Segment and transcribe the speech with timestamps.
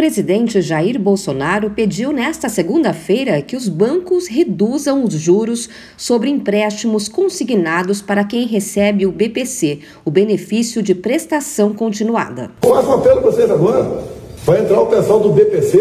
[0.00, 8.00] presidente Jair Bolsonaro pediu nesta segunda-feira que os bancos reduzam os juros sobre empréstimos consignados
[8.00, 12.50] para quem recebe o BPC, o benefício de prestação continuada.
[12.62, 14.02] Faço um apelo a vocês agora.
[14.46, 15.76] Vai entrar o pessoal do BPC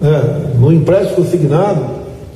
[0.00, 1.84] né, no empréstimo consignado.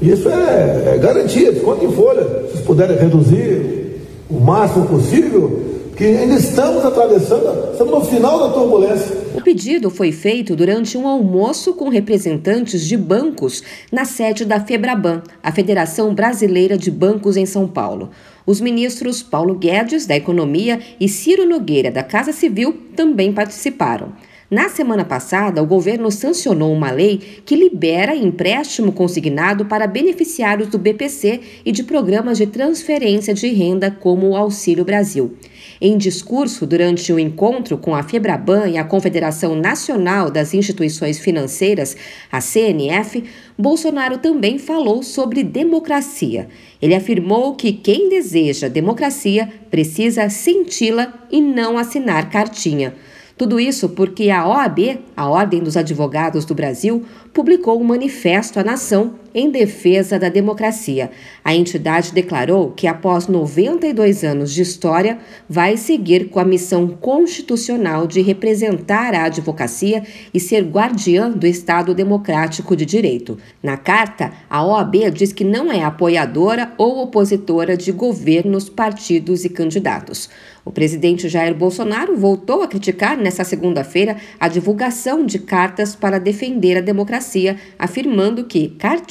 [0.03, 2.27] Isso é, é garantia, desconto em folha.
[2.53, 5.70] Se puderem reduzir o máximo possível,
[6.01, 9.19] que ainda estamos atravessando, estamos no final da turbulência.
[9.35, 15.23] O pedido foi feito durante um almoço com representantes de bancos na sede da Febraban,
[15.43, 18.09] a Federação Brasileira de Bancos em São Paulo.
[18.47, 24.15] Os ministros Paulo Guedes, da Economia, e Ciro Nogueira, da Casa Civil, também participaram.
[24.51, 30.77] Na semana passada, o governo sancionou uma lei que libera empréstimo consignado para beneficiários do
[30.77, 35.37] BPC e de programas de transferência de renda como o Auxílio Brasil.
[35.81, 41.97] Em discurso durante o encontro com a Febraban e a Confederação Nacional das Instituições Financeiras,
[42.33, 43.23] a CNF,
[43.57, 46.49] Bolsonaro também falou sobre democracia.
[46.83, 52.97] Ele afirmou que quem deseja democracia precisa senti-la e não assinar cartinha.
[53.41, 58.63] Tudo isso porque a OAB, a Ordem dos Advogados do Brasil, publicou um manifesto à
[58.63, 61.11] nação em defesa da democracia.
[61.45, 68.07] A entidade declarou que, após 92 anos de história, vai seguir com a missão constitucional
[68.07, 73.39] de representar a advocacia e ser guardiã do Estado Democrático de Direito.
[73.63, 79.49] Na carta, a OAB diz que não é apoiadora ou opositora de governos, partidos e
[79.49, 80.29] candidatos.
[80.65, 86.77] O presidente Jair Bolsonaro voltou a criticar nesta segunda-feira a divulgação de cartas para defender
[86.77, 88.69] a democracia, afirmando que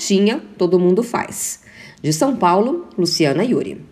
[0.10, 1.62] cartinha todo mundo faz.
[2.02, 3.89] De São Paulo, Luciana Yuri.